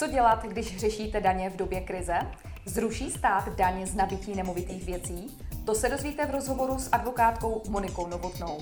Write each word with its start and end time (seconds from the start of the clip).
Co 0.00 0.06
dělat, 0.06 0.44
když 0.44 0.76
řešíte 0.76 1.20
daně 1.20 1.50
v 1.50 1.56
době 1.56 1.80
krize? 1.80 2.18
Zruší 2.66 3.10
stát 3.10 3.48
daně 3.48 3.86
z 3.86 3.94
nabití 3.94 4.34
nemovitých 4.34 4.84
věcí? 4.84 5.38
To 5.66 5.74
se 5.74 5.88
dozvíte 5.88 6.26
v 6.26 6.30
rozhovoru 6.30 6.78
s 6.78 6.88
advokátkou 6.92 7.62
Monikou 7.68 8.06
Novotnou. 8.06 8.58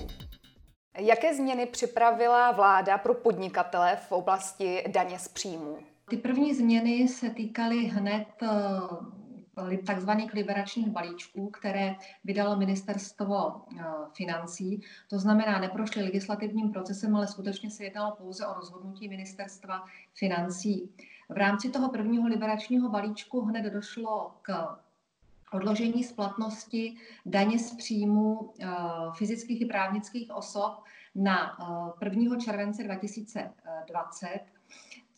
Jaké 0.98 1.35
změny 1.35 1.66
připravila 1.66 2.53
vláda 2.53 2.98
pro 2.98 3.14
podnikatele 3.14 3.96
v 4.09 4.12
oblasti 4.12 4.85
daně 4.88 5.19
z 5.19 5.29
příjmů? 5.29 5.79
Ty 6.11 6.16
první 6.16 6.54
změny 6.54 7.09
se 7.09 7.30
týkaly 7.30 7.84
hned 7.84 8.29
eh, 8.43 8.48
takzvaných 9.86 10.34
liberačních 10.34 10.88
balíčků, 10.88 11.50
které 11.50 11.96
vydalo 12.25 12.57
ministerstvo 12.57 13.54
eh, 13.57 13.84
financí. 14.12 14.82
To 15.11 15.18
znamená, 15.18 15.58
neprošly 15.58 16.02
legislativním 16.02 16.72
procesem, 16.72 17.16
ale 17.16 17.27
skutečně 17.27 17.71
se 17.71 17.84
jednalo 17.84 18.16
pouze 18.16 18.46
o 18.46 18.54
rozhodnutí 18.54 19.08
ministerstva 19.08 19.84
financí. 20.14 20.90
V 21.29 21.36
rámci 21.36 21.71
toho 21.71 21.89
prvního 21.89 22.29
liberačního 22.29 22.89
balíčku 22.89 23.40
hned 23.40 23.72
došlo 23.72 24.32
k 24.43 24.79
odložení 25.52 26.04
splatnosti 26.04 26.96
daně 27.27 27.58
z 27.58 27.77
příjmu 27.77 28.52
eh, 28.61 28.66
fyzických 29.14 29.61
i 29.61 29.66
právnických 29.66 30.30
osob 30.35 30.85
na 31.14 31.57
1. 32.00 32.38
července 32.38 32.83
2020 32.83 34.41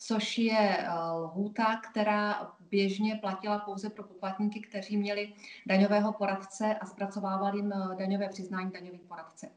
což 0.03 0.37
je 0.37 0.77
eh, 0.77 0.89
lhůta, 1.11 1.75
která 1.75 2.51
běžně 2.69 3.15
platila 3.15 3.59
pouze 3.59 3.89
pro 3.89 4.03
poplatníky, 4.03 4.59
kteří 4.59 4.97
měli 4.97 5.33
daňového 5.65 6.13
poradce 6.13 6.75
a 6.75 6.85
zpracovávali 6.85 7.57
jim 7.57 7.73
eh, 7.73 7.95
daňové 7.95 8.29
přiznání 8.29 8.71
daňový 8.71 8.99
poradce. 8.99 9.49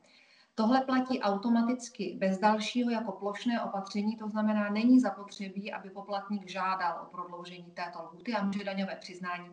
Tohle 0.54 0.80
platí 0.80 1.20
automaticky 1.20 2.16
bez 2.18 2.38
dalšího 2.38 2.90
jako 2.90 3.12
plošné 3.12 3.62
opatření, 3.62 4.16
to 4.16 4.28
znamená, 4.28 4.70
není 4.70 5.00
zapotřebí, 5.00 5.72
aby 5.72 5.90
poplatník 5.90 6.50
žádal 6.50 7.00
o 7.02 7.10
prodloužení 7.10 7.70
této 7.74 8.02
lhuty 8.02 8.32
a 8.32 8.44
může 8.44 8.64
daňové 8.64 8.96
přiznání 8.96 9.50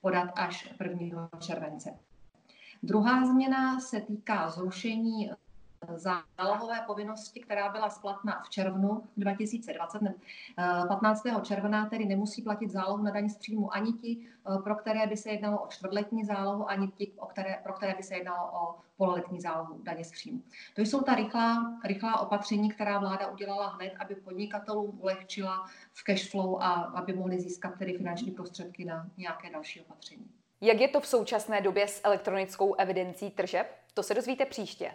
podat 0.00 0.30
až 0.36 0.74
1. 0.80 1.28
července. 1.40 1.98
Druhá 2.82 3.26
změna 3.26 3.80
se 3.80 4.00
týká 4.00 4.50
zrušení 4.50 5.30
zálohové 5.96 6.80
povinnosti, 6.86 7.40
která 7.40 7.68
byla 7.68 7.90
splatná 7.90 8.42
v 8.46 8.50
červnu 8.50 9.02
2020. 9.16 10.00
15. 10.88 11.26
Eh, 11.26 11.40
června 11.42 11.86
tedy 11.86 12.06
nemusí 12.06 12.42
platit 12.42 12.70
zálohu 12.70 13.02
na 13.02 13.10
daň 13.10 13.28
z 13.28 13.36
příjmu 13.36 13.74
ani 13.74 13.92
ti, 13.92 14.18
eh, 14.18 14.58
pro 14.58 14.74
které 14.74 15.06
by 15.06 15.16
se 15.16 15.30
jednalo 15.30 15.62
o 15.62 15.66
čtvrtletní 15.66 16.24
zálohu, 16.24 16.70
ani 16.70 16.88
ti, 16.88 17.12
o 17.16 17.26
které, 17.26 17.60
pro 17.62 17.72
které 17.72 17.94
by 17.94 18.02
se 18.02 18.14
jednalo 18.14 18.50
o 18.52 18.74
pololetní 18.96 19.40
zálohu 19.40 19.80
daně 19.82 20.04
z 20.04 20.10
příjmu. 20.10 20.42
To 20.74 20.80
jsou 20.82 21.00
ta 21.00 21.14
rychlá, 21.14 21.78
rychlá 21.84 22.20
opatření, 22.20 22.70
která 22.70 22.98
vláda 22.98 23.26
udělala 23.26 23.68
hned, 23.68 23.92
aby 23.98 24.14
podnikatelům 24.14 24.98
ulehčila 25.00 25.66
v 25.92 26.04
cash 26.04 26.30
flow 26.30 26.62
a 26.62 26.72
aby 26.72 27.12
mohli 27.12 27.40
získat 27.40 27.78
tedy 27.78 27.92
finanční 27.92 28.30
prostředky 28.30 28.84
na 28.84 29.06
nějaké 29.16 29.50
další 29.50 29.80
opatření. 29.80 30.30
Jak 30.60 30.80
je 30.80 30.88
to 30.88 31.00
v 31.00 31.06
současné 31.06 31.60
době 31.60 31.88
s 31.88 32.00
elektronickou 32.04 32.74
evidencí 32.74 33.30
tržeb? 33.30 33.66
To 33.94 34.02
se 34.02 34.14
dozvíte 34.14 34.44
příště. 34.46 34.90